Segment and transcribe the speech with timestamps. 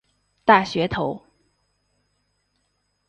[0.43, 1.23] 大学头。